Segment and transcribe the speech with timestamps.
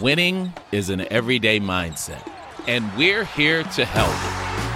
[0.00, 2.30] Winning is an everyday mindset,
[2.68, 4.12] and we're here to help.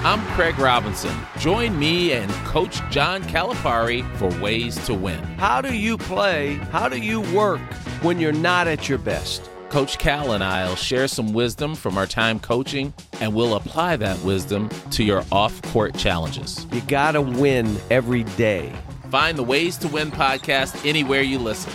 [0.03, 1.15] I'm Craig Robinson.
[1.39, 5.19] Join me and Coach John Calipari for Ways to Win.
[5.37, 6.55] How do you play?
[6.73, 7.61] How do you work
[8.01, 9.51] when you're not at your best?
[9.69, 13.97] Coach Cal and I will share some wisdom from our time coaching, and we'll apply
[13.97, 16.67] that wisdom to your off court challenges.
[16.73, 18.73] You got to win every day.
[19.11, 21.75] Find the Ways to Win podcast anywhere you listen.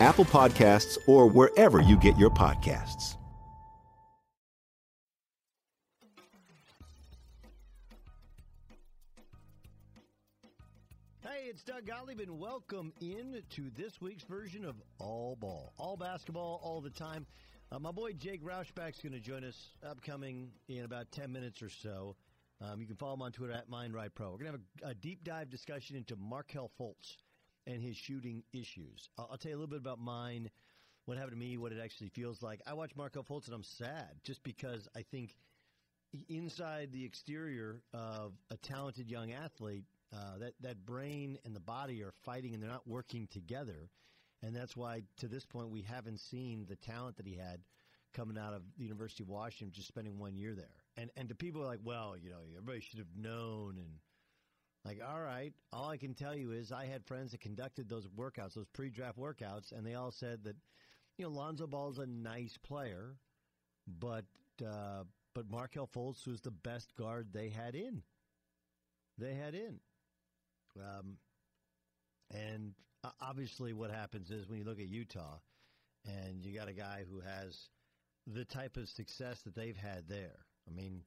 [0.00, 3.16] Apple Podcasts, or wherever you get your podcasts.
[11.20, 15.74] Hey, it's Doug Gottlieb, and welcome in to this week's version of All Ball.
[15.76, 17.26] All basketball, all the time.
[17.70, 21.68] Uh, my boy Jake Rauschbach's going to join us upcoming in about 10 minutes or
[21.68, 22.16] so.
[22.62, 24.32] Um, you can follow him on Twitter at MindRightPro.
[24.32, 27.16] We're going to have a, a, deep dive discussion into Markelle Fultz
[27.66, 29.08] and his shooting issues.
[29.18, 30.50] I'll, I'll, tell you a little bit about mine,
[31.04, 32.60] what happened to me, what it actually feels like.
[32.66, 35.34] I watch Markelle Fultz and I'm sad just because I think
[36.28, 42.02] inside the exterior of a talented young athlete, uh, that, that brain and the body
[42.02, 43.90] are fighting and they're not working together.
[44.42, 47.60] And that's why, to this point, we haven't seen the talent that he had
[48.14, 50.66] coming out of the University of Washington, just spending one year there.
[50.96, 53.76] And and to people like, well, you know, everybody should have known.
[53.78, 53.98] And
[54.84, 58.06] like, all right, all I can tell you is I had friends that conducted those
[58.08, 60.56] workouts, those pre-draft workouts, and they all said that,
[61.18, 63.16] you know, Lonzo Ball's a nice player,
[63.86, 64.24] but
[64.64, 65.04] uh,
[65.34, 68.02] but Markelle Fultz was the best guard they had in.
[69.18, 69.78] They had in.
[70.78, 71.16] Um,
[72.34, 72.72] and
[73.20, 75.38] obviously, what happens is when you look at Utah,
[76.06, 77.68] and you got a guy who has
[78.26, 80.46] the type of success that they've had there.
[80.68, 81.02] I mean,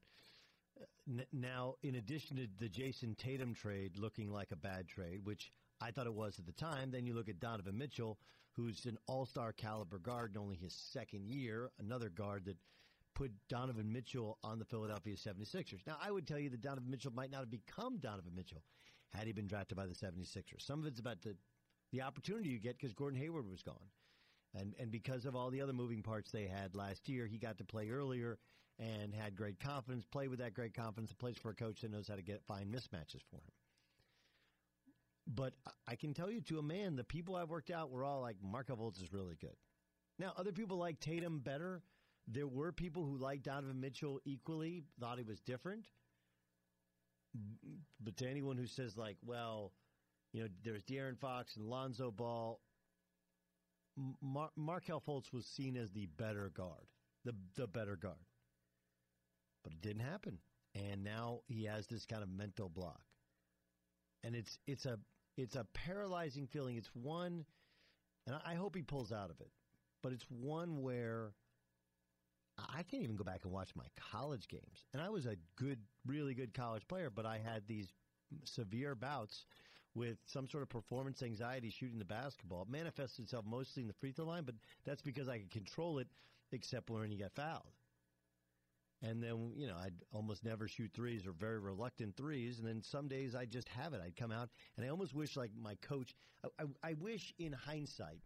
[1.32, 5.52] now in addition to the Jayson Tatum trade looking like a bad trade, which
[5.82, 8.18] I thought it was at the time, then you look at Donovan Mitchell,
[8.56, 12.58] who's an all-star caliber guard in only his second year, another guard that
[13.16, 15.86] put Donovan Mitchell on the Philadelphia 76ers.
[15.86, 18.64] Now, I would tell you that Donovan Mitchell might not have become Donovan Mitchell
[19.14, 20.66] had he been drafted by the 76ers.
[20.66, 21.36] Some of it's about the
[21.92, 23.92] the opportunity you get because Gordon Hayward was gone.
[24.56, 27.58] And and because of all the other moving parts they had last year, he got
[27.60, 28.40] to play earlier
[28.80, 31.92] and had great confidence, played with that great confidence, and plays for a coach that
[31.92, 33.52] knows how to get find mismatches for him.
[35.28, 35.54] But
[35.88, 38.36] I can tell you to a man, the people I've worked out were all like,
[38.44, 39.56] Markelle Fultz is really good.
[40.20, 41.82] Now, other people like Tatum better.
[42.28, 45.88] There were people who liked Donovan Mitchell equally, thought he was different.
[48.00, 49.72] But to anyone who says, like, well,
[50.34, 52.60] you know, there's De'Aaron Fox and Lonzo Ball,
[54.22, 56.88] Mar- Markelle Fultz was seen as the better guard,
[57.26, 58.18] the the better guard,
[59.64, 60.38] but it didn't happen,
[60.76, 63.02] and now he has this kind of mental block,
[64.24, 65.00] and it's it's a
[65.38, 66.78] it's a paralyzing feeling.
[66.78, 67.46] It's one
[68.28, 69.52] and I hope he pulls out of it.
[70.02, 71.34] But it's one where
[72.58, 74.86] I can't even go back and watch my college games.
[74.94, 77.88] And I was a good, really good college player, but I had these
[78.44, 79.46] severe bouts
[79.96, 82.64] with some sort of performance anxiety shooting the basketball.
[82.64, 84.56] It manifested itself mostly in the free throw line, but
[84.86, 86.08] that's because I could control it,
[86.52, 87.74] except when you get fouled.
[89.04, 92.60] And then, you know, I'd almost never shoot threes or very reluctant threes.
[92.60, 94.00] And then some days I'd just have it.
[94.04, 97.52] I'd come out and I almost wish, like, my coach, I, I, I wish in
[97.52, 98.22] hindsight,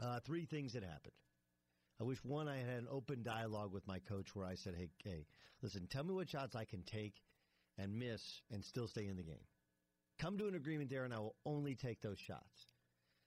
[0.00, 1.14] uh, three things had happened.
[2.00, 4.88] I wish one, I had an open dialogue with my coach where I said, hey,
[5.02, 5.26] hey,
[5.62, 7.14] listen, tell me what shots I can take
[7.76, 8.22] and miss
[8.52, 9.46] and still stay in the game.
[10.20, 12.72] Come to an agreement there and I will only take those shots.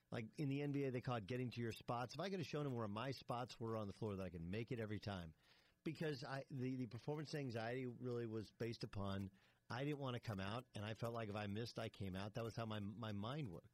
[0.09, 2.15] Like in the NBA, they call it getting to your spots.
[2.15, 4.29] If I could have shown him where my spots were on the floor, that I
[4.29, 5.33] can make it every time
[5.83, 9.29] because I the, the performance anxiety really was based upon
[9.69, 12.15] I didn't want to come out, and I felt like if I missed, I came
[12.15, 12.33] out.
[12.35, 13.67] That was how my my mind worked.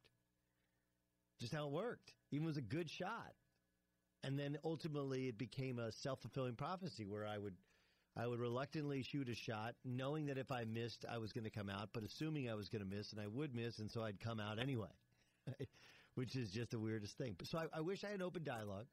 [1.40, 2.12] Just how it worked.
[2.30, 3.32] Even was a good shot,
[4.22, 7.54] and then ultimately it became a self fulfilling prophecy where I would.
[8.16, 11.50] I would reluctantly shoot a shot, knowing that if I missed, I was going to
[11.50, 14.02] come out, but assuming I was going to miss, and I would miss, and so
[14.02, 14.88] I'd come out anyway,
[16.16, 17.36] which is just the weirdest thing.
[17.44, 18.86] So I, I wish I had open dialogue.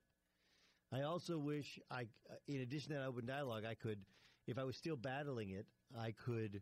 [0.93, 2.07] I also wish I,
[2.47, 3.99] in addition to that open dialogue, I could,
[4.47, 5.65] if I was still battling it,
[5.99, 6.61] I could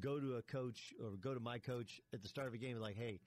[0.00, 2.72] go to a coach or go to my coach at the start of a game
[2.72, 3.20] and like, hey,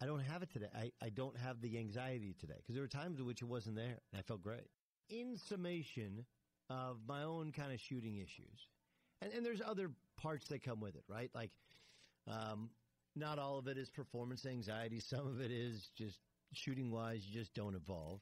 [0.00, 0.68] I don't have it today.
[0.74, 2.54] I, I don't have the anxiety today.
[2.56, 4.66] Because there were times in which it wasn't there, and I felt great.
[5.10, 6.24] In summation
[6.70, 8.66] of my own kind of shooting issues,
[9.20, 11.30] and, and there's other parts that come with it, right?
[11.34, 11.52] Like,
[12.26, 12.70] um,
[13.14, 15.00] not all of it is performance anxiety.
[15.00, 16.18] Some of it is just
[16.52, 18.20] shooting wise, you just don't evolve.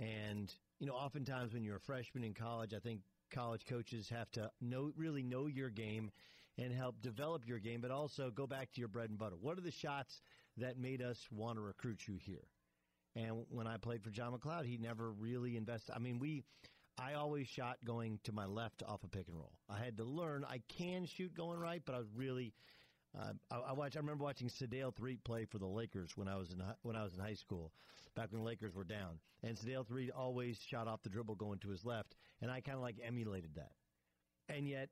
[0.00, 3.00] And you know, oftentimes when you're a freshman in college, I think
[3.30, 6.10] college coaches have to know really know your game
[6.58, 9.36] and help develop your game, but also go back to your bread and butter.
[9.40, 10.20] What are the shots
[10.56, 12.48] that made us want to recruit you here?
[13.14, 15.94] And when I played for John McLeod, he never really invested.
[15.94, 16.44] I mean, we,
[16.98, 19.52] I always shot going to my left off a pick and roll.
[19.68, 20.44] I had to learn.
[20.48, 22.52] I can shoot going right, but I was really
[23.18, 23.96] uh, I, I watch.
[23.96, 27.02] I remember watching Sedale Threatt play for the Lakers when I was in when I
[27.02, 27.72] was in high school,
[28.14, 29.18] back when the Lakers were down.
[29.42, 32.76] And Sedale Threatt always shot off the dribble going to his left, and I kind
[32.76, 33.72] of like emulated that.
[34.48, 34.90] And yet,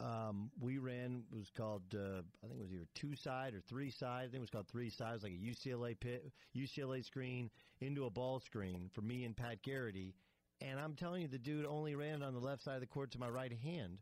[0.00, 3.90] um, we ran was called uh, I think it was either two side or three
[3.90, 4.20] side.
[4.20, 8.10] I think it was called three sides, like a UCLA pit, UCLA screen into a
[8.10, 10.14] ball screen for me and Pat Garrity.
[10.62, 13.10] And I'm telling you, the dude only ran on the left side of the court
[13.12, 13.98] to my right hand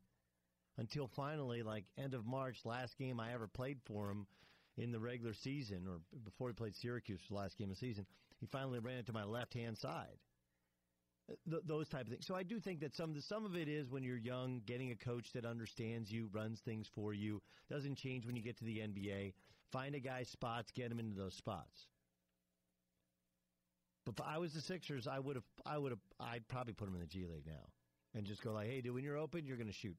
[0.78, 4.26] until finally, like end of March, last game I ever played for him
[4.76, 8.06] in the regular season, or before he played Syracuse, the last game of the season,
[8.40, 10.18] he finally ran it to my left hand side.
[11.50, 12.26] Th- those type of things.
[12.26, 14.62] So I do think that some of the, some of it is when you're young,
[14.64, 18.56] getting a coach that understands you, runs things for you, doesn't change when you get
[18.58, 19.34] to the NBA.
[19.72, 21.88] Find a guy's spots, get him into those spots.
[24.06, 26.88] But if I was the Sixers, I would have, I would have, I'd probably put
[26.88, 27.68] him in the G League now,
[28.14, 29.96] and just go like, hey, dude, when you're open, you're going to shoot.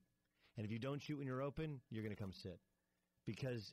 [0.59, 2.59] And if you don't shoot when you're open, you're going to come sit.
[3.25, 3.71] Because,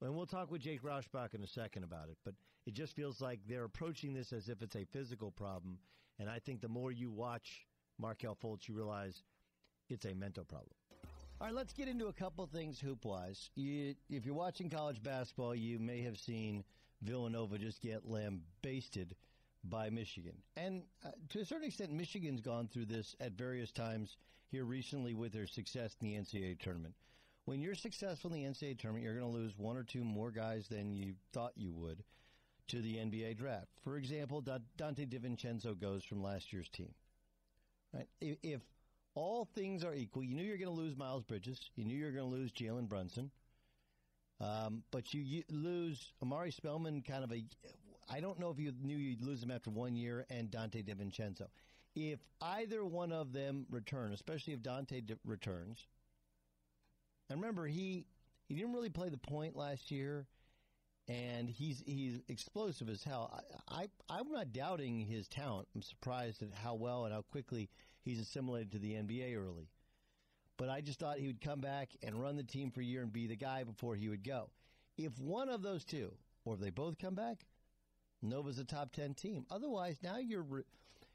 [0.00, 2.34] and we'll talk with Jake Rauschbach in a second about it, but
[2.64, 5.78] it just feels like they're approaching this as if it's a physical problem.
[6.20, 7.66] And I think the more you watch
[7.98, 9.24] Markelle Fultz, you realize
[9.88, 10.70] it's a mental problem.
[11.40, 13.50] All right, let's get into a couple things hoop wise.
[13.56, 16.62] You, if you're watching college basketball, you may have seen
[17.02, 19.16] Villanova just get lambasted
[19.64, 20.36] by Michigan.
[20.56, 24.18] And uh, to a certain extent, Michigan's gone through this at various times
[24.52, 26.94] here recently with their success in the NCAA tournament.
[27.46, 30.30] When you're successful in the NCAA tournament, you're going to lose one or two more
[30.30, 32.04] guys than you thought you would
[32.68, 33.66] to the NBA draft.
[33.82, 36.92] For example, Donte DiVincenzo goes from last year's team.
[37.92, 38.06] Right?
[38.20, 38.60] If,
[39.14, 41.96] all things are equal, you knew you were going to lose Miles Bridges, you knew
[41.96, 43.30] you were going to lose Jalen Brunson,
[44.40, 47.44] um, but you, you, lose Omari Spellman, kind of a
[48.10, 51.46] I don't know if you knew you'd lose him after one year and Donte DiVincenzo.
[51.94, 55.86] If either one of them return, especially if Dante D- returns,
[57.28, 58.06] and remember he
[58.48, 60.26] he didn't really play the point last year,
[61.08, 63.42] and he's he's explosive as hell.
[63.68, 65.68] I, I I'm not doubting his talent.
[65.74, 67.68] I'm surprised at how well and how quickly
[68.02, 69.68] he's assimilated to the NBA early.
[70.56, 73.02] But I just thought he would come back and run the team for a year
[73.02, 74.50] and be the guy before he would go.
[74.96, 76.12] If one of those two,
[76.44, 77.46] or if they both come back,
[78.20, 79.46] Nova's a top 10 team.
[79.50, 80.62] Otherwise, now you're re-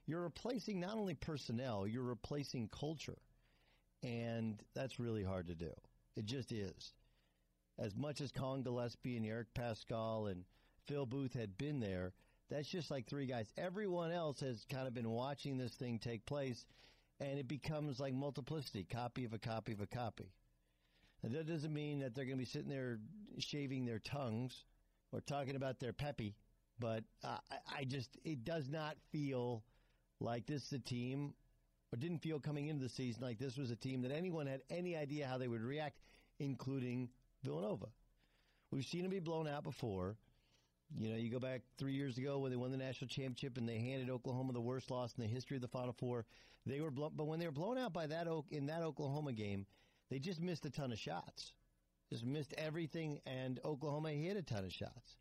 [0.07, 3.17] you're replacing not only personnel, you're replacing culture.
[4.03, 5.71] And that's really hard to do.
[6.15, 6.93] It just is.
[7.77, 10.45] As much as Collin Gillespie and Eric Paschall and
[10.87, 12.13] Phil Booth had been there,
[12.49, 13.51] that's just like three guys.
[13.57, 16.65] Everyone else has kind of been watching this thing take place,
[17.19, 20.31] and it becomes like multiplicity copy of a copy of a copy.
[21.23, 22.99] And that doesn't mean that they're going to be sitting there
[23.37, 24.63] shaving their tongues
[25.11, 26.35] or talking about their peppy
[26.79, 29.63] but uh, I, I just it does not feel
[30.19, 31.33] like this is a team,
[31.93, 34.61] or didn't feel coming into the season like this was a team that anyone had
[34.69, 35.99] any idea how they would react,
[36.39, 37.09] including
[37.43, 37.87] Villanova.
[38.71, 40.17] We've seen them be blown out before.
[40.97, 43.67] You know, you go back three years ago when they won the national championship and
[43.67, 46.25] they handed Oklahoma the worst loss in the history of the Final Four.
[46.65, 49.65] They were, blown, but when they were blown out by that in that Oklahoma game,
[50.09, 51.53] they just missed a ton of shots,
[52.09, 55.17] just missed everything, and Oklahoma hit a ton of shots.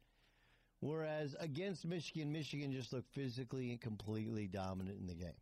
[0.86, 5.40] Whereas against Michigan, Michigan just looked physically and completely dominant in the game.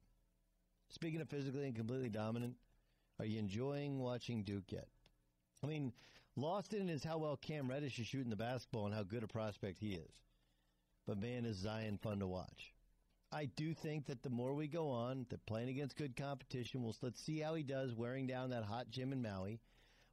[0.88, 2.54] Speaking of physically and completely dominant,
[3.18, 4.88] are you enjoying watching Duke yet?
[5.62, 5.92] I mean,
[6.34, 9.26] lost in is how well Cam Reddish is shooting the basketball and how good a
[9.26, 10.10] prospect he is.
[11.06, 12.72] But man, is Zion fun to watch.
[13.30, 16.96] I do think that the more we go on, that playing against good competition, we'll
[17.02, 19.60] let's see how he does wearing down that hot gym in Maui.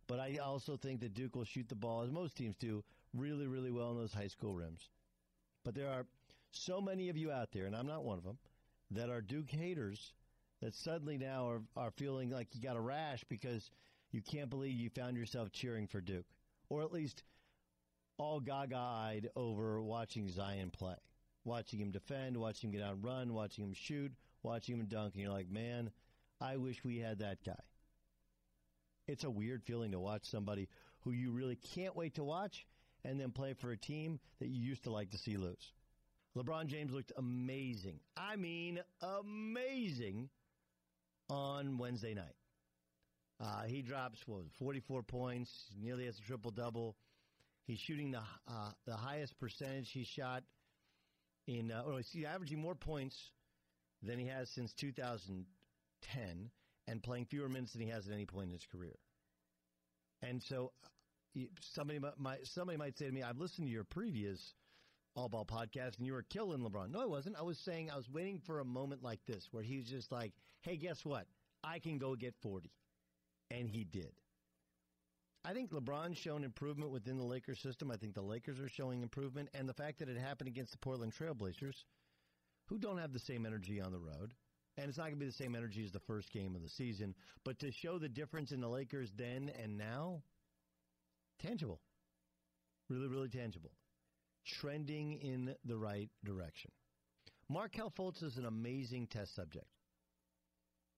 [0.08, 2.84] But I also think that Duke will shoot the ball, as most teams do,
[3.14, 4.90] really, really well in those high school rims.
[5.64, 6.06] But there are
[6.52, 8.38] so many of you out there, and I'm not one of them,
[8.92, 10.14] that are Duke haters
[10.62, 13.70] that suddenly now are, are feeling like you got a rash because
[14.12, 16.26] you can't believe you found yourself cheering for Duke.
[16.70, 17.24] Or at least
[18.18, 20.96] all gaga eyed over watching Zion play,
[21.44, 24.12] watching him defend, watching him get out and run, watching him shoot,
[24.44, 25.14] watching him dunk.
[25.14, 25.92] And you're like, man,
[26.40, 27.60] I wish we had that guy.
[29.08, 32.66] It's a weird feeling to watch somebody who you really can't wait to watch
[33.04, 35.72] and then play for a team that you used to like to see lose.
[36.38, 38.00] LeBron James looked amazing.
[38.16, 40.30] I mean, amazing
[41.30, 42.36] on Wednesday night.
[43.40, 45.50] Uh, he drops what 44 points,
[45.82, 46.96] nearly has a triple double.
[47.66, 50.44] He's shooting the uh, the highest percentage he shot
[51.48, 51.72] in.
[51.72, 53.16] Uh, or he's averaging more points
[54.04, 56.50] than he has since 2010,
[56.88, 58.96] and playing fewer minutes than he has at any point in his career.
[60.22, 60.72] And so
[61.62, 64.54] somebody might somebody might say to me, "I've listened to your previous
[65.16, 67.36] All Ball podcast, and you were killing LeBron." No, I wasn't.
[67.36, 70.12] I was saying I was waiting for a moment like this where he was just
[70.12, 71.28] like, "Hey, guess what?
[71.64, 72.72] I can go get 40,"
[73.50, 74.14] and he did.
[75.44, 77.90] I think LeBron's shown improvement within the Lakers system.
[77.90, 80.78] I think the Lakers are showing improvement, and the fact that it happened against the
[80.78, 81.84] Portland Trailblazers,
[82.68, 84.36] who don't have the same energy on the road.
[84.78, 86.70] And it's not going to be the same energy as the first game of the
[86.70, 87.14] season.
[87.44, 90.24] But to show the difference in the Lakers then and now,
[91.42, 91.82] tangible.
[92.90, 93.72] Really, really tangible.
[94.46, 96.72] Trending in the right direction.
[97.50, 99.66] Markelle Fultz is an amazing test subject.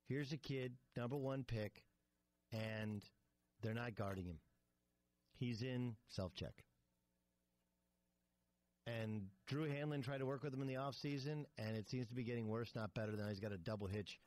[0.08, 1.84] Here's a kid, number one pick,
[2.52, 3.04] and
[3.62, 4.40] they're not guarding him.
[5.36, 6.54] He's in self check.
[8.86, 12.14] And Drew Hanlen tried to work with him in the offseason, and it seems to
[12.14, 13.16] be getting worse, not better.
[13.16, 14.20] Than he's got a double hitch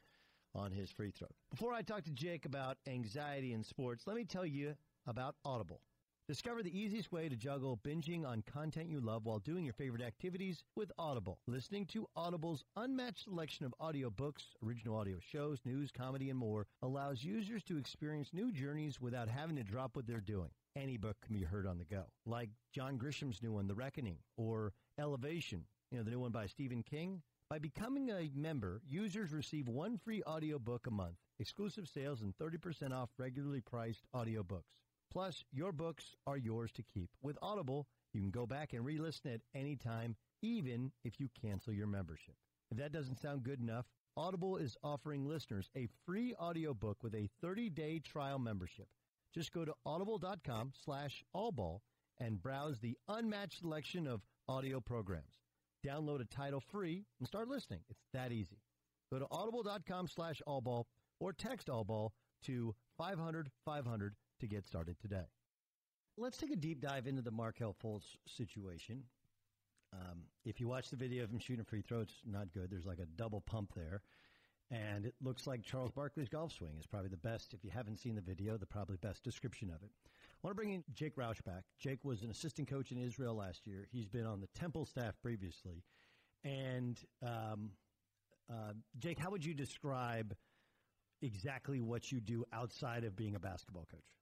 [0.54, 1.28] on his free throw.
[1.50, 4.75] Before I talk to Jake about anxiety in sports, let me tell you
[5.06, 5.80] about Audible.
[6.28, 10.02] Discover the easiest way to juggle binging on content you love while doing your favorite
[10.02, 11.38] activities with Audible.
[11.47, 17.23] Listening to Audible's unmatched selection of audiobooks, original audio shows, news, comedy, and more allows
[17.23, 20.50] users to experience new journeys without having to drop what they're doing.
[20.75, 24.18] Any book can be heard on the go, like John Grisham's new one, The Reckoning,
[24.37, 27.23] or Elevation, you know, the new one by Stephen King.
[27.49, 32.90] By becoming a member, users receive one free audiobook a month, exclusive sales, and 30%
[32.92, 34.85] off regularly priced audiobooks.
[35.10, 37.10] Plus, your books are yours to keep.
[37.22, 41.72] With Audible, you can go back and re-listen at any time, even if you cancel
[41.72, 42.34] your membership.
[42.70, 43.86] If that doesn't sound good enough,
[44.16, 48.88] Audible is offering listeners a free audiobook with a 30-day trial membership.
[49.34, 51.80] Just go to audible.com slash allball
[52.18, 55.40] and browse the unmatched selection of audio programs.
[55.86, 57.80] Download a title free and start listening.
[57.90, 58.62] It's that easy.
[59.12, 60.84] Go to audible.com slash allball
[61.20, 62.10] or text allball
[62.44, 65.26] to 500 500 to get started today.
[66.18, 69.02] Let's take a deep dive into the Markelle Fultz situation.
[69.92, 72.70] Um, if you watch the video of him shooting free throws, it's not good.
[72.70, 74.02] There's like a double pump there.
[74.70, 77.54] And it looks like Charles Barkley's golf swing is probably the best.
[77.54, 79.90] If you haven't seen the video, the probably best description of it.
[80.06, 81.62] I want to bring in Jake Rauschbach.
[81.78, 83.86] Jake was an assistant coach in Israel last year.
[83.92, 85.84] He's been on the Temple staff previously.
[86.44, 87.70] And um,
[88.50, 90.34] uh, Jake, how would you describe
[91.22, 94.15] exactly what you do outside of being a basketball coach?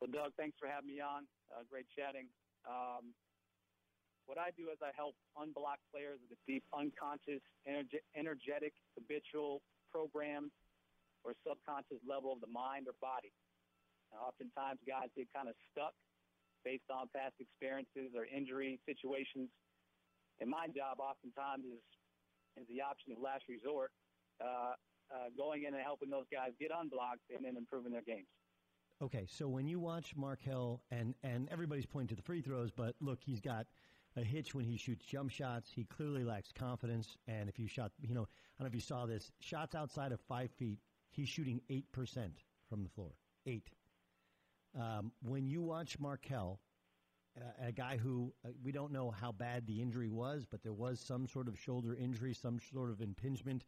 [0.00, 1.24] Well, Doug, thanks for having me on.
[1.48, 2.28] Uh, great chatting.
[2.68, 3.16] Um,
[4.28, 9.62] what I do is I help unblock players with a deep, unconscious, energe- energetic, habitual
[9.88, 10.52] programs
[11.24, 13.32] or subconscious level of the mind or body.
[14.12, 15.94] Now, oftentimes, guys get kind of stuck
[16.66, 19.48] based on past experiences or injury situations.
[20.42, 21.82] And my job, oftentimes, is
[22.56, 23.92] is the option of last resort,
[24.40, 24.72] uh,
[25.12, 28.28] uh, going in and helping those guys get unblocked and then improving their games.
[29.02, 32.94] Okay, so when you watch Markelle, and and everybody's pointing to the free throws, but
[33.00, 33.66] look, he's got
[34.16, 35.70] a hitch when he shoots jump shots.
[35.70, 37.16] He clearly lacks confidence.
[37.28, 40.12] And if you shot, you know, I don't know if you saw this, shots outside
[40.12, 40.78] of five feet,
[41.10, 41.82] he's shooting 8%
[42.68, 43.12] from the floor.
[43.46, 43.68] Eight.
[44.78, 46.60] Um, when you watch Markelle,
[47.38, 50.72] uh, a guy who uh, we don't know how bad the injury was, but there
[50.72, 53.64] was some sort of shoulder injury, some sort of impingement,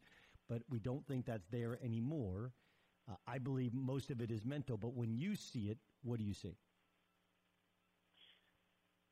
[0.47, 2.51] but we don't think that's there anymore.
[3.09, 6.25] Uh, I believe most of it is mental, but when you see it, what do
[6.25, 6.55] you see?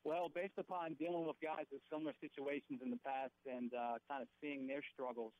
[0.04, 4.22] Well, based upon dealing with guys with similar situations in the past and uh, kind
[4.22, 5.32] of seeing their struggles,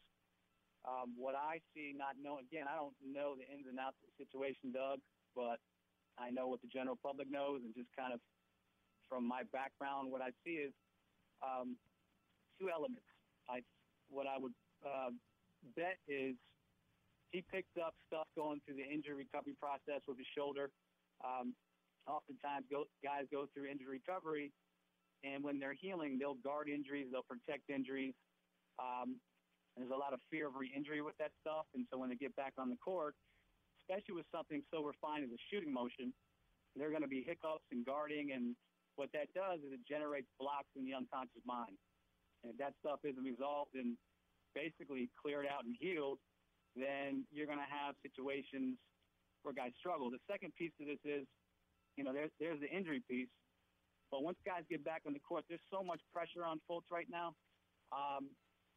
[0.85, 4.11] um, what I see, not knowing, again, I don't know the ins and outs of
[4.11, 4.99] the situation, Doug,
[5.35, 5.63] but
[6.19, 8.21] I know what the general public knows, and just kind of
[9.09, 10.73] from my background, what I see is
[11.41, 11.77] um,
[12.61, 13.07] two elements.
[13.49, 13.63] I,
[14.11, 14.53] what I would
[14.85, 15.11] uh,
[15.77, 16.37] bet is
[17.31, 20.71] he picked up stuff going through the injury recovery process with his shoulder.
[21.25, 21.53] Um,
[22.07, 24.53] oftentimes go, guys go through injury recovery,
[25.25, 28.15] and when they're healing, they'll guard injuries, they'll protect injuries.
[28.81, 29.21] Um,
[29.77, 32.35] there's a lot of fear of re-injury with that stuff, and so when they get
[32.35, 33.15] back on the court,
[33.83, 36.13] especially with something so refined as a shooting motion,
[36.75, 38.57] there are going to be hiccups and guarding, and
[38.97, 41.77] what that does is it generates blocks in the unconscious mind.
[42.43, 43.95] And if that stuff isn't resolved and
[44.55, 46.19] basically cleared out and healed,
[46.79, 48.79] then you're going to have situations
[49.43, 50.11] where guys struggle.
[50.11, 51.27] The second piece of this is
[51.99, 53.29] you know, there's there's the injury piece.
[54.15, 57.11] But once guys get back on the court, there's so much pressure on Fultz right
[57.11, 57.35] now.
[57.93, 58.31] Um,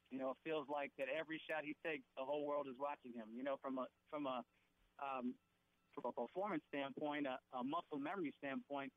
[0.09, 3.15] you know, it feels like that every shot he takes, the whole world is watching
[3.15, 3.31] him.
[3.31, 4.41] You know, from a from a
[4.99, 5.37] um,
[5.93, 8.91] from a performance standpoint, a, a muscle memory standpoint,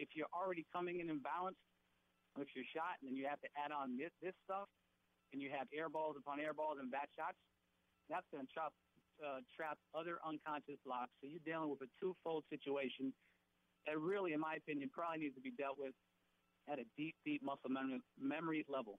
[0.00, 1.60] if you're already coming in imbalanced
[2.34, 4.68] with your shot, and then you have to add on this, this stuff,
[5.32, 7.38] and you have air balls upon air balls and bad shots,
[8.08, 8.72] that's going to trap
[9.24, 11.10] uh, trap other unconscious blocks.
[11.20, 13.12] So you're dealing with a twofold situation
[13.86, 15.94] that really, in my opinion, probably needs to be dealt with
[16.70, 18.98] at a deep, deep muscle memory, memory level.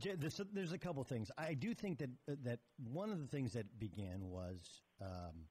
[0.00, 1.30] There's a couple things.
[1.36, 2.10] I do think that
[2.44, 4.60] that one of the things that began was
[5.00, 5.46] um,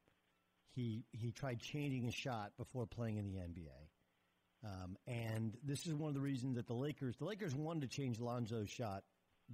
[0.74, 5.94] he he tried changing his shot before playing in the NBA, um, and this is
[5.94, 9.04] one of the reasons that the Lakers the Lakers wanted to change Lonzo's shot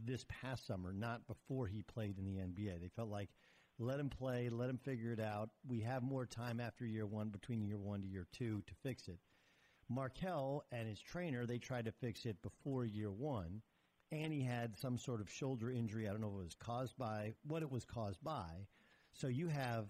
[0.05, 2.79] this past summer, not before he played in the NBA.
[2.81, 3.29] They felt like
[3.79, 4.49] let him play.
[4.49, 5.49] Let him figure it out.
[5.67, 9.07] We have more time after year one, between year one to year two, to fix
[9.07, 9.19] it.
[9.89, 13.61] Markelle and his trainer, they tried to fix it before year one,
[14.11, 16.07] and he had some sort of shoulder injury.
[16.07, 18.67] I don't know if it was caused by what it was caused by.
[19.11, 19.87] So you have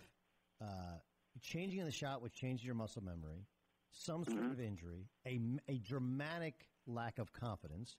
[0.62, 0.98] uh,
[1.42, 3.46] changing in the shot, which changes your muscle memory,
[3.92, 7.96] some sort of injury, a, a dramatic lack of confidence,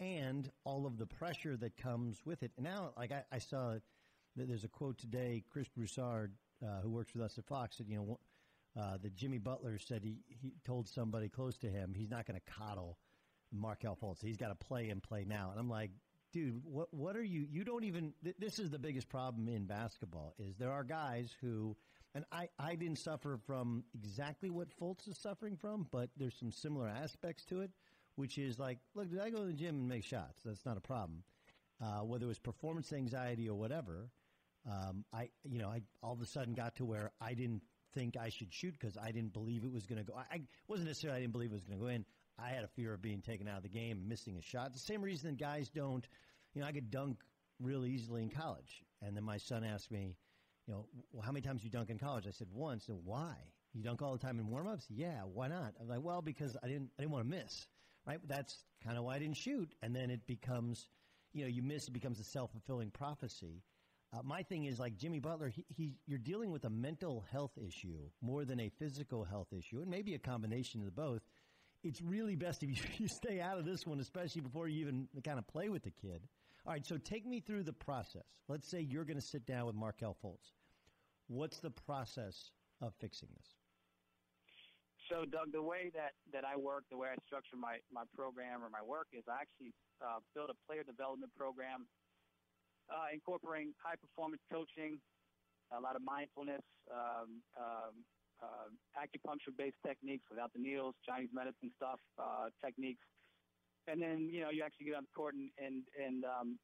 [0.00, 2.52] and all of the pressure that comes with it.
[2.56, 3.74] And now, like I, I saw
[4.36, 5.42] there's a quote today.
[5.50, 6.32] Chris Broussard,
[6.62, 8.18] uh, who works with us at Fox, said, you know,
[8.78, 12.38] uh, that Jimmy Butler said he, he told somebody close to him he's not going
[12.38, 12.98] to coddle
[13.50, 14.22] Markelle Fultz.
[14.22, 15.50] He's got to play and play now.
[15.50, 15.90] And I'm like,
[16.32, 17.46] dude, what what are you?
[17.50, 18.12] You don't even.
[18.22, 20.34] Th- this is the biggest problem in basketball.
[20.38, 21.76] Is there are guys who,
[22.14, 26.52] and I I didn't suffer from exactly what Fultz is suffering from, but there's some
[26.52, 27.70] similar aspects to it,
[28.16, 30.40] which is like, look, did I go to the gym and make shots?
[30.44, 31.22] That's not a problem.
[31.80, 34.08] Uh, whether it was performance anxiety or whatever,
[34.66, 37.62] um, I, you know, I all of a sudden got to where I didn't
[37.94, 40.14] think I should shoot because I didn't believe it was going to go.
[40.16, 42.04] I, I wasn't necessarily I didn't believe it was going to go in.
[42.38, 44.72] I had a fear of being taken out of the game, missing a shot.
[44.72, 46.06] The same reason that guys don't.
[46.54, 47.18] You know, I could dunk
[47.60, 50.16] really easily in college, and then my son asked me,
[50.66, 52.26] you know, well, how many times you dunk in college?
[52.26, 52.88] I said once.
[52.88, 53.34] And why?
[53.72, 54.86] You dunk all the time in warm-ups?
[54.90, 55.20] Yeah.
[55.32, 55.74] Why not?
[55.80, 56.90] I'm like, well, because I didn't.
[56.98, 57.66] I didn't want to miss.
[58.06, 58.18] Right.
[58.28, 59.74] That's kind of why I didn't shoot.
[59.82, 60.88] And then it becomes,
[61.32, 61.88] you know, you miss.
[61.88, 63.62] It becomes a self-fulfilling prophecy.
[64.12, 65.48] Uh, my thing is like Jimmy Butler.
[65.48, 69.80] He, he, you're dealing with a mental health issue more than a physical health issue,
[69.80, 71.22] and maybe a combination of the both.
[71.82, 75.08] It's really best if you, you stay out of this one, especially before you even
[75.24, 76.22] kind of play with the kid.
[76.64, 78.24] All right, so take me through the process.
[78.48, 80.52] Let's say you're going to sit down with Markelle Fultz.
[81.28, 83.55] What's the process of fixing this?
[85.06, 88.66] So, Doug, the way that, that I work, the way I structure my, my program
[88.66, 89.70] or my work is I actually
[90.02, 91.86] uh, build a player development program
[92.90, 94.98] uh, incorporating high performance coaching,
[95.70, 97.94] a lot of mindfulness, um, um,
[98.42, 103.02] uh, acupuncture based techniques without the needles, Chinese medicine stuff, uh, techniques.
[103.86, 106.58] And then, you know, you actually get on the court and, and, and um,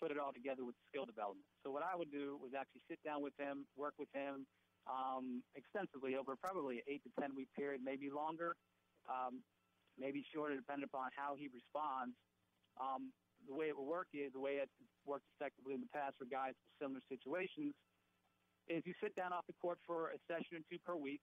[0.00, 1.48] put it all together with skill development.
[1.64, 4.44] So, what I would do was actually sit down with him, work with him
[4.88, 8.56] um, extensively over probably an eight to 10 week period, maybe longer,
[9.08, 9.42] um,
[9.98, 12.16] maybe shorter, depending upon how he responds.
[12.80, 13.12] Um,
[13.48, 14.68] the way it will work is the way it
[15.04, 17.72] worked effectively in the past for guys in similar situations
[18.68, 21.20] is you sit down off the court for a session or two per week.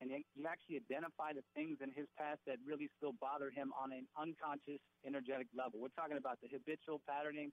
[0.00, 3.90] and you actually identify the things in his past that really still bother him on
[3.90, 5.82] an unconscious, energetic level.
[5.82, 7.50] We're talking about the habitual patterning,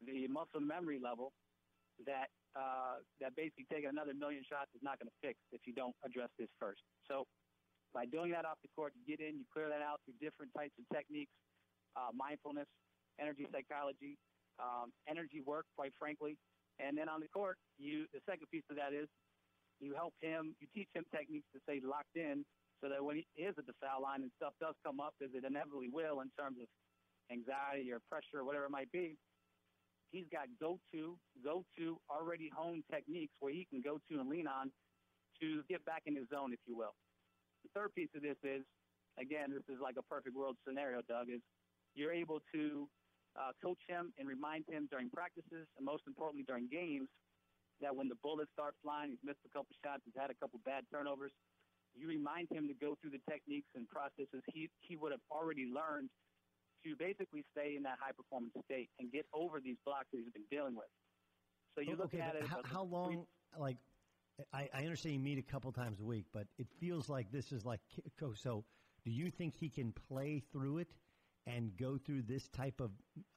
[0.00, 1.36] the muscle memory level
[2.06, 5.72] that uh, that basically taking another million shots is not going to fix if you
[5.72, 6.82] don't address this first.
[7.06, 7.26] So
[7.94, 10.52] by doing that off the court, you get in, you clear that out through different
[10.52, 11.32] types of techniques,
[11.96, 12.68] uh, mindfulness,
[13.20, 14.18] energy psychology,
[14.58, 16.36] um, energy work, quite frankly.
[16.78, 19.08] And then on the court, you the second piece of that is
[19.80, 22.42] you help him, you teach him techniques to stay locked in
[22.82, 25.30] so that when he is at the foul line and stuff does come up, as
[25.34, 26.66] it inevitably will in terms of
[27.30, 29.18] anxiety or pressure or whatever it might be,
[30.10, 34.70] he's got go-to, go-to already honed techniques where he can go to and lean on
[35.40, 36.94] to get back in his zone, if you will.
[37.62, 38.62] The third piece of this is,
[39.20, 41.40] again, this is like a perfect world scenario, Doug, is
[41.94, 42.88] you're able to
[43.38, 47.08] uh, coach him and remind him during practices and most importantly during games
[47.80, 50.58] that when the bullets start flying, he's missed a couple shots, he's had a couple
[50.66, 51.30] bad turnovers.
[51.94, 55.66] You remind him to go through the techniques and processes he, he would have already
[55.66, 56.10] learned
[56.84, 60.32] to basically stay in that high performance state and get over these blocks that he's
[60.32, 60.86] been dealing with.
[61.74, 62.46] So you look okay, at it.
[62.46, 63.76] How, how long, like,
[64.52, 67.52] I, I understand you meet a couple times a week, but it feels like this
[67.52, 67.80] is like
[68.34, 68.64] so.
[69.04, 70.88] Do you think he can play through it
[71.46, 72.90] and go through this type of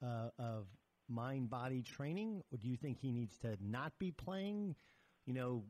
[0.04, 0.66] uh, of
[1.10, 4.76] mind body training, or do you think he needs to not be playing?
[5.26, 5.64] You know,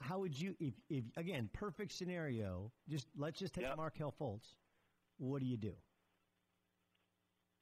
[0.00, 3.76] how would you, if, if again, perfect scenario, just let's just take yep.
[3.76, 4.56] Markelle Fultz.
[5.18, 5.74] What do you do?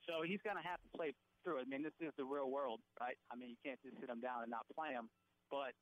[0.09, 1.67] So he's going to have to play through it.
[1.67, 3.19] I mean, this is the real world, right?
[3.31, 5.07] I mean, you can't just sit him down and not play him.
[5.51, 5.75] But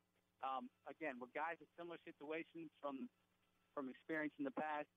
[0.44, 3.08] um, again, with guys in similar situations from
[3.76, 4.90] from experience in the past,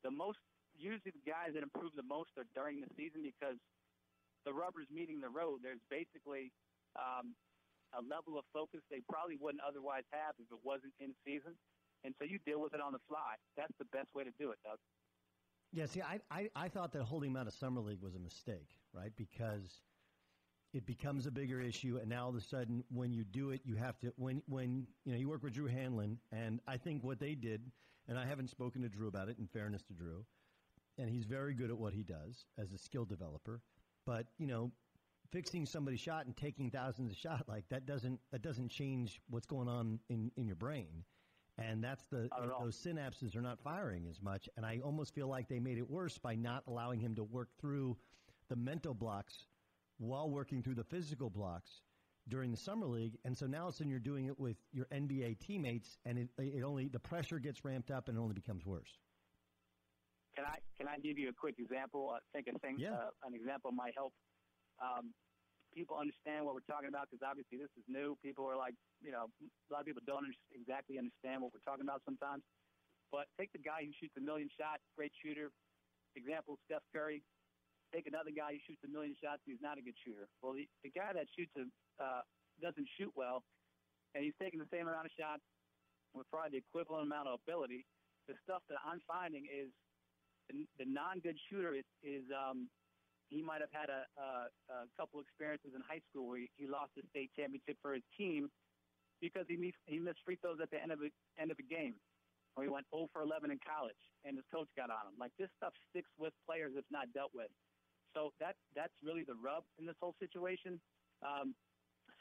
[0.00, 0.40] the most
[0.72, 3.60] usually the guys that improve the most are during the season because
[4.44, 5.60] the rubber's meeting the road.
[5.60, 6.52] There's basically
[6.96, 7.34] um,
[7.92, 11.56] a level of focus they probably wouldn't otherwise have if it wasn't in season.
[12.04, 13.34] And so you deal with it on the fly.
[13.56, 14.78] That's the best way to do it, Doug.
[15.72, 18.18] Yeah, see, I, I, I thought that holding him out of Summer League was a
[18.18, 19.12] mistake, right?
[19.16, 19.82] Because
[20.72, 23.60] it becomes a bigger issue, and now all of a sudden, when you do it,
[23.64, 27.04] you have to when when you know you work with Drew Hanlen, and I think
[27.04, 27.70] what they did,
[28.08, 29.38] and I haven't spoken to Drew about it.
[29.38, 30.24] In fairness to Drew,
[30.98, 33.60] and he's very good at what he does as a skill developer.
[34.04, 34.70] But you know,
[35.30, 39.46] fixing somebody's shot and taking thousands of shots like that doesn't that doesn't change what's
[39.46, 41.04] going on in in your brain.
[41.58, 42.28] And that's the
[42.60, 44.48] those synapses are not firing as much.
[44.56, 47.48] And I almost feel like they made it worse by not allowing him to work
[47.58, 47.96] through
[48.48, 49.46] the mental blocks
[49.98, 51.80] while working through the physical blocks
[52.28, 53.16] during the summer league.
[53.24, 56.88] And so now, then you're doing it with your NBA teammates, and it, it only
[56.88, 58.98] the pressure gets ramped up and it only becomes worse.
[60.36, 62.12] Can I can I give you a quick example?
[62.14, 62.92] I think a thing, yeah.
[62.92, 64.12] uh, an example might help
[64.82, 65.14] um,
[65.76, 68.16] people understand what we're talking about because obviously this is new.
[68.24, 68.72] People are like,
[69.04, 72.40] you know, a lot of people don't exactly understand what we're talking about sometimes.
[73.12, 75.52] But take the guy who shoots a million shots, great shooter.
[76.16, 77.20] Example: Steph Curry.
[77.94, 80.26] Take another guy who shoots a million shots, he's not a good shooter.
[80.42, 81.70] Well, the, the guy that shoots a
[82.02, 82.26] uh,
[82.58, 83.46] doesn't shoot well,
[84.16, 85.44] and he's taking the same amount of shots
[86.16, 87.86] with probably the equivalent amount of ability.
[88.26, 89.70] The stuff that I'm finding is
[90.50, 92.66] the, the non-good shooter is, is um,
[93.28, 94.28] he might have had a, a,
[94.70, 98.06] a couple experiences in high school where he, he lost the state championship for his
[98.14, 98.50] team
[99.20, 101.10] because he missed, he missed free throws at the end of a,
[101.40, 101.98] end of a game.
[102.56, 105.16] Or he went 0 for 11 in college, and his coach got on him.
[105.20, 107.52] Like this stuff sticks with players if not dealt with.
[108.16, 110.80] So that that's really the rub in this whole situation.
[111.20, 111.52] Um,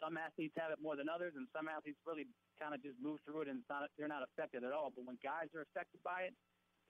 [0.04, 2.28] some athletes have it more than others, and some athletes really
[2.60, 4.92] kind of just move through it and not, they're not affected at all.
[4.92, 6.34] But when guys are affected by it,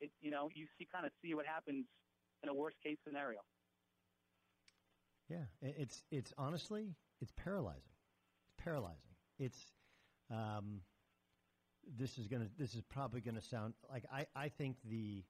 [0.02, 1.86] it, you know, you see kind of see what happens
[2.42, 3.46] in a worst case scenario.
[5.30, 7.82] Yeah, it's it's honestly it's paralyzing.
[8.46, 9.16] It's paralyzing.
[9.40, 9.58] It's
[10.32, 10.82] um,
[11.98, 15.24] this is gonna this is probably gonna sound like I I think the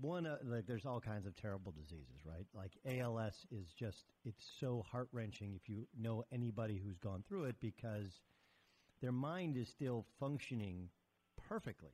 [0.00, 2.46] one uh, like there's all kinds of terrible diseases, right?
[2.54, 7.44] Like ALS is just it's so heart wrenching if you know anybody who's gone through
[7.44, 8.20] it because
[9.02, 10.88] their mind is still functioning
[11.48, 11.92] perfectly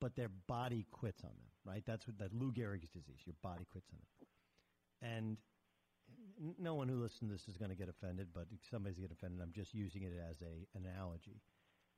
[0.00, 1.82] but their body quits on them, right?
[1.86, 3.20] That's what that Lou Gehrig's disease.
[3.24, 5.36] Your body quits on them, And
[6.58, 9.14] no one who listens to this is going to get offended, but somebody's going to
[9.14, 9.40] get offended.
[9.42, 11.40] I'm just using it as a analogy.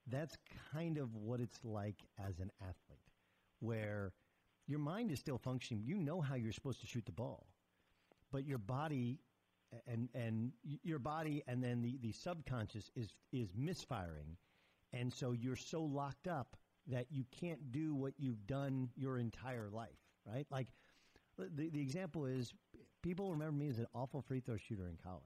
[0.06, 0.36] That's
[0.72, 3.10] kind of what it's like as an athlete,
[3.60, 4.12] where
[4.66, 5.82] your mind is still functioning.
[5.84, 7.46] You know how you're supposed to shoot the ball,
[8.32, 9.20] but your body
[9.86, 14.36] and and your body and then the, the subconscious is is misfiring,
[14.92, 19.68] and so you're so locked up that you can't do what you've done your entire
[19.70, 20.46] life, right?
[20.50, 20.68] Like
[21.36, 22.52] the, the example is
[23.02, 25.22] people remember me as an awful free throw shooter in college.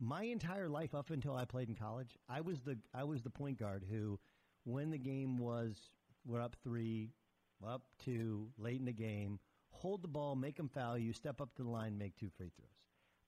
[0.00, 3.30] My entire life up until I played in college, I was the I was the
[3.30, 4.18] point guard who
[4.64, 5.90] when the game was
[6.26, 7.10] we're up three,
[7.66, 9.38] up two, late in the game,
[9.70, 12.50] hold the ball, make them foul you, step up to the line, make two free
[12.56, 12.68] throws.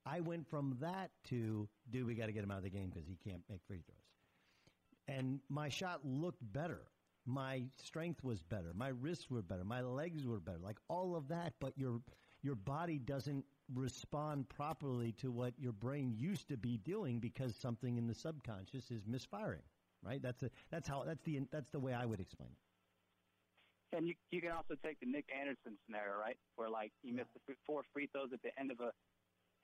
[0.07, 2.91] I went from that to, dude, we got to get him out of the game
[2.91, 5.17] because he can't make free throws.
[5.17, 6.83] And my shot looked better.
[7.27, 8.73] My strength was better.
[8.75, 9.65] My wrists were better.
[9.65, 10.59] My legs were better.
[10.59, 12.01] Like all of that, but your
[12.43, 17.97] your body doesn't respond properly to what your brain used to be doing because something
[17.97, 19.63] in the subconscious is misfiring.
[20.03, 20.23] Right?
[20.23, 23.97] That's a, that's how that's the that's the way I would explain it.
[23.97, 26.39] And you you can also take the Nick Anderson scenario, right?
[26.57, 28.97] Where like he missed the four free throws at the end of a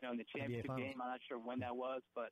[0.01, 1.01] you know in the championship game.
[1.01, 2.29] I'm not sure when that was, but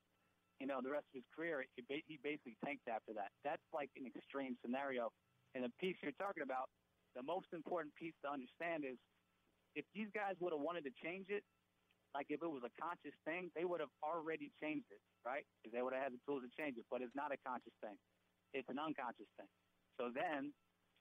[0.61, 3.33] you know the rest of his career he basically tanked after that.
[3.43, 5.09] That's like an extreme scenario.
[5.55, 6.69] And the piece you're talking about,
[7.15, 8.99] the most important piece to understand is
[9.75, 11.43] if these guys would have wanted to change it,
[12.15, 15.43] like if it was a conscious thing, they would have already changed it, right?
[15.59, 16.87] Because they would have had the tools to change it.
[16.87, 17.99] But it's not a conscious thing;
[18.55, 19.51] it's an unconscious thing.
[19.99, 20.55] So then,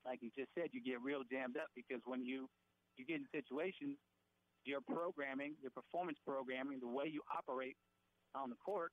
[0.06, 2.50] like you just said, you get real jammed up because when you
[2.98, 3.98] you get in situations,
[4.66, 7.78] your programming, your performance programming, the way you operate
[8.34, 8.90] on the court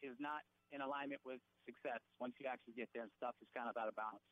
[0.00, 0.40] is not
[0.72, 2.00] in alignment with success.
[2.20, 4.24] Once you actually get there, and stuff is kind of out of balance.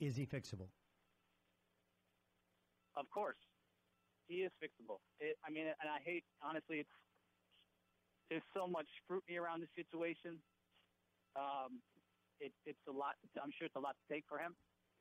[0.00, 0.68] Is he fixable?
[2.98, 3.38] Of course
[4.28, 5.00] he is fixable.
[5.18, 6.96] It, I mean, and I hate honestly, it's
[8.28, 10.36] there's so much scrutiny around the situation.
[11.32, 11.80] Um,
[12.44, 13.16] it, it's a lot.
[13.40, 14.52] I'm sure it's a lot to take for him,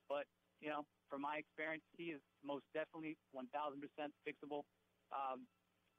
[0.08, 0.24] but
[0.64, 3.54] you know, from my experience, he is most definitely 1,000%
[4.26, 4.66] fixable.
[5.14, 5.46] Um,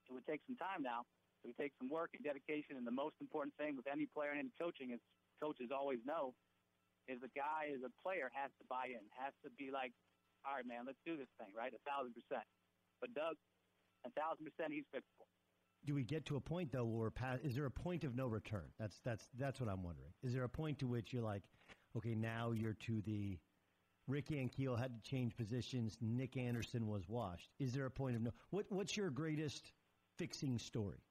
[0.08, 1.06] it would take some time now.
[1.44, 2.74] It would take some work and dedication.
[2.74, 4.98] And the most important thing with any player and any coaching, as
[5.38, 6.34] coaches always know,
[7.06, 9.94] is the guy as a player has to buy in, has to be like,
[10.46, 11.72] all right, man, let's do this thing, right?
[11.72, 12.44] A thousand percent.
[13.00, 13.36] But Doug,
[14.06, 15.26] a thousand percent, he's fixable.
[15.86, 18.26] Do we get to a point though where past, is there a point of no
[18.26, 18.66] return?
[18.78, 20.10] That's that's that's what I'm wondering.
[20.22, 21.42] Is there a point to which you're like,
[21.96, 23.38] okay, now you're to the
[24.08, 25.98] Rick Ankiel had to change positions.
[26.00, 27.50] Nick Anderson was washed.
[27.58, 28.30] Is there a point of no?
[28.50, 29.70] What what's your greatest
[30.16, 31.04] fixing story?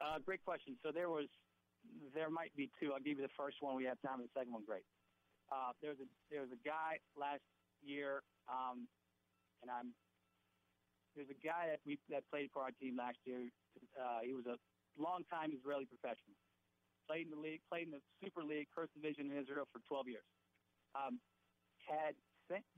[0.00, 0.76] Uh, great question.
[0.82, 1.26] So there was,
[2.14, 2.92] there might be two.
[2.92, 3.76] I'll give you the first one.
[3.76, 4.18] We have time.
[4.20, 4.84] The second one, great.
[5.50, 7.42] Uh, there was a there was a guy last
[7.82, 8.22] year.
[8.48, 8.86] Um,
[9.62, 9.92] and I'm
[11.14, 13.50] there's a guy that we that played for our team last year.
[13.98, 14.56] Uh, he was a
[14.98, 16.38] long-time Israeli professional.
[17.10, 20.14] Played in the league, played in the Super League, first division in Israel for 12
[20.14, 20.28] years.
[20.94, 21.18] Um,
[21.82, 22.14] had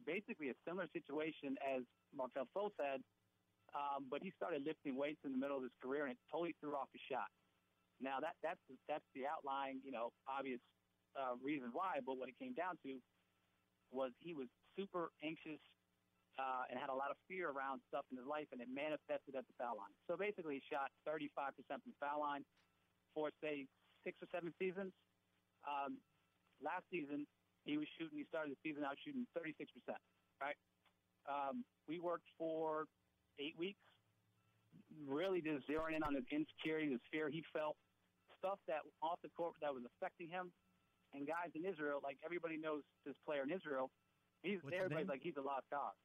[0.04, 3.00] basically a similar situation as Markelle Fultz had,
[3.72, 6.56] um, but he started lifting weights in the middle of his career, and it totally
[6.60, 7.28] threw off his shot.
[8.00, 10.60] Now that that's that's the outlying, you know, obvious
[11.16, 12.00] uh, reason why.
[12.04, 12.98] But what it came down to
[13.92, 15.60] was he was super anxious
[16.40, 19.36] uh, and had a lot of fear around stuff in his life, and it manifested
[19.36, 19.92] at the foul line.
[20.08, 22.44] So basically, he shot 35% from the foul line
[23.12, 23.68] for, say,
[24.00, 24.92] six or seven seasons.
[25.68, 26.00] Um,
[26.64, 27.28] last season,
[27.68, 29.68] he was shooting, he started the season out shooting 36%,
[30.40, 30.56] right?
[31.28, 32.88] Um, we worked for
[33.38, 33.78] eight weeks,
[35.06, 37.76] really just zeroing in on his insecurity, his fear he felt,
[38.40, 40.50] stuff that off the court that was affecting him.
[41.12, 43.92] And guys in Israel, like everybody knows this player in Israel,
[44.42, 45.96] he's What's everybody's like he's a lost cause.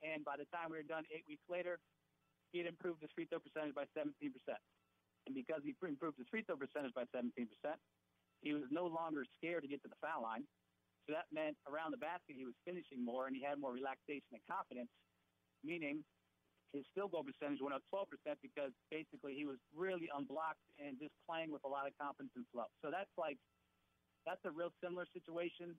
[0.00, 1.76] And by the time we were done eight weeks later,
[2.52, 4.08] he had improved his free throw percentage by 17%.
[5.28, 7.28] And because he improved his free throw percentage by 17%,
[8.40, 10.48] he was no longer scared to get to the foul line.
[11.04, 14.32] So that meant around the basket, he was finishing more and he had more relaxation
[14.32, 14.88] and confidence,
[15.60, 16.00] meaning
[16.72, 18.06] his field goal percentage went up 12%
[18.40, 22.46] because basically he was really unblocked and just playing with a lot of confidence and
[22.54, 22.70] flow.
[22.80, 23.36] So that's like,
[24.26, 25.74] that's a real similar situation.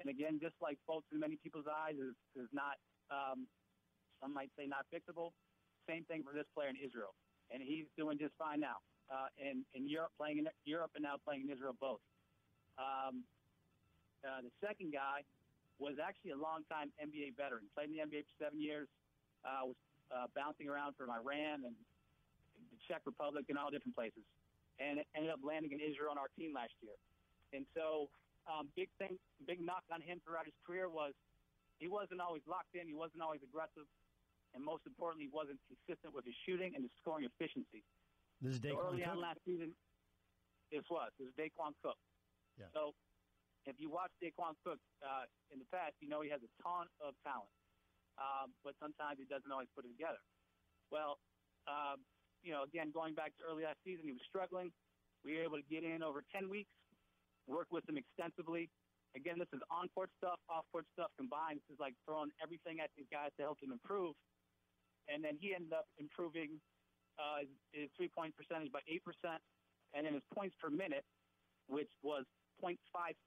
[0.00, 2.76] And again, just like Fultz in many people's eyes is, is not
[3.08, 3.48] um,
[4.20, 5.32] some might say not fixable.
[5.88, 7.14] Same thing for this player in Israel,
[7.52, 8.82] and he's doing just fine now.
[9.06, 12.02] Uh, in in Europe, playing in Europe, and now playing in Israel both.
[12.76, 13.22] Um,
[14.26, 15.22] uh, the second guy
[15.78, 17.70] was actually a longtime NBA veteran.
[17.76, 18.88] Played in the NBA for seven years.
[19.46, 19.78] Uh, was
[20.10, 21.76] uh, bouncing around from Iran and
[22.74, 24.26] the Czech Republic and all different places,
[24.82, 26.98] and ended up landing in Israel on our team last year.
[27.52, 28.08] And so,
[28.46, 31.12] um, big thing, big knock on him throughout his career was
[31.78, 32.86] he wasn't always locked in.
[32.86, 33.86] He wasn't always aggressive
[34.56, 37.84] and most importantly, he wasn't consistent with his shooting and his scoring efficiency.
[38.40, 39.12] This is Daequan so early Cook?
[39.12, 39.76] on last season,
[40.72, 41.12] this was.
[41.20, 42.00] This is Daequan Cook.
[42.56, 42.72] Yeah.
[42.72, 42.96] So
[43.68, 46.88] if you watch Daequan Cook uh, in the past, you know he has a ton
[47.04, 47.52] of talent,
[48.16, 50.20] um, but sometimes he doesn't always put it together.
[50.88, 51.20] Well,
[51.68, 52.00] um,
[52.40, 54.72] you know, again, going back to early last season, he was struggling.
[55.20, 56.72] We were able to get in over 10 weeks,
[57.46, 58.68] work with him extensively.
[59.14, 61.62] Again, this is on court stuff, off court stuff combined.
[61.64, 64.14] This is like throwing everything at these guys to help them improve
[65.08, 66.58] and then he ended up improving
[67.18, 69.40] uh, his three point percentage by eight percent,
[69.94, 71.06] and then his points per minute,
[71.66, 72.26] which was
[72.62, 72.76] .52,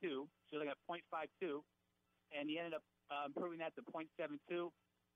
[0.04, 1.62] so like a .52,
[2.36, 4.70] and he ended up uh, improving that to .72,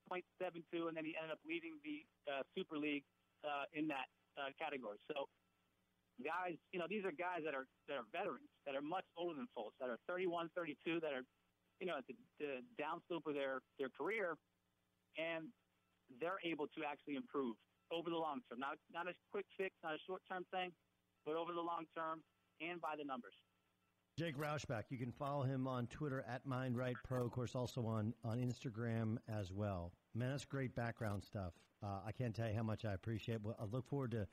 [0.10, 3.06] .72, and then he ended up leading the uh, Super League
[3.46, 4.98] uh, in that uh, category.
[5.12, 5.30] So
[6.22, 9.38] guys, you know, these are guys that are that are veterans, that are much older
[9.38, 11.26] than Fultz, that are 31, 32, that are,
[11.82, 14.38] you know, at the, the downslope of their their career,
[15.18, 15.50] and
[16.22, 17.58] they're able to actually improve
[17.90, 18.60] over the long term.
[18.60, 20.70] Not not a quick fix, not a short term thing,
[21.26, 22.22] but over the long term
[22.62, 23.34] and by the numbers.
[24.18, 28.38] Jake Rauschbach, you can follow him on Twitter at MindRightPro, of course, also on, on
[28.38, 29.92] Instagram as well.
[30.14, 31.54] Man, that's great background stuff.
[31.84, 33.42] Uh, I can't tell you how much I appreciate.
[33.42, 34.28] Well, I look forward to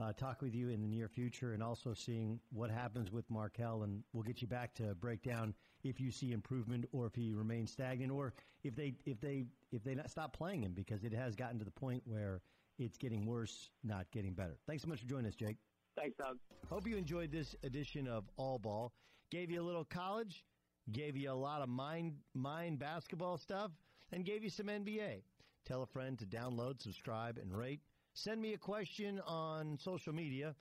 [0.00, 3.82] uh, talk with you in the near future and also seeing what happens with Markelle.
[3.84, 5.54] And we'll get you back to break down
[5.84, 9.84] if you see improvement or if he remains stagnant or if they if they if
[9.84, 12.40] they not stop playing him because it has gotten to the point where
[12.78, 14.56] it's getting worse, not getting better.
[14.66, 15.56] Thanks so much for joining us, Jake.
[15.96, 16.38] Thanks, Doug.
[16.68, 18.92] Hope you enjoyed this edition of All Ball.
[19.30, 20.44] Gave you a little college,
[20.92, 23.70] gave you a lot of mind mind basketball stuff,
[24.12, 25.22] and gave you some NBA.
[25.64, 27.80] Tell a friend to download, subscribe, and rate.
[28.14, 30.54] Send me a question on social media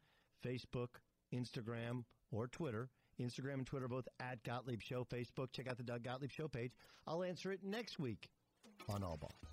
[0.43, 0.89] Facebook,
[1.33, 2.89] Instagram, or Twitter.
[3.21, 5.03] Instagram and Twitter both at Gottlieb Show.
[5.05, 6.71] Facebook, check out the Doug Gottlieb Show page.
[7.05, 8.29] I'll answer it next week
[8.89, 9.52] on All Ball.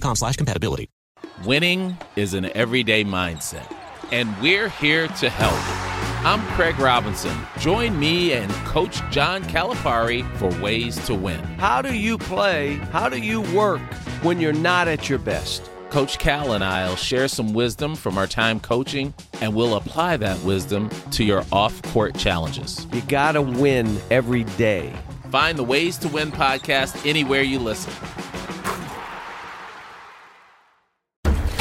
[0.00, 0.88] com slash compatibility.
[1.44, 3.74] Winning is an everyday mindset,
[4.12, 5.58] and we're here to help.
[6.26, 7.36] I'm Craig Robinson.
[7.58, 11.38] Join me and Coach John Calipari for Ways to Win.
[11.58, 12.76] How do you play?
[12.92, 13.82] How do you work
[14.22, 15.70] when you're not at your best?
[15.90, 20.16] Coach Cal and I will share some wisdom from our time coaching, and we'll apply
[20.16, 22.86] that wisdom to your off court challenges.
[22.92, 24.92] You got to win every day.
[25.30, 27.92] Find the Ways to Win podcast anywhere you listen.